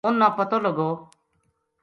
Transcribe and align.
اُنھ 0.05 0.17
نا 0.21 0.27
پتو 0.37 0.57
لگو 0.65 0.89